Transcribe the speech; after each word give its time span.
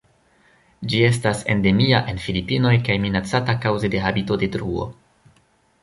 Ĝi 0.93 1.01
estas 1.09 1.43
endemia 1.55 1.99
en 2.13 2.21
Filipinoj 2.25 2.73
kaj 2.89 2.97
minacata 3.07 3.59
kaŭze 3.67 3.93
de 3.97 4.03
habitatodetruo. 4.07 4.93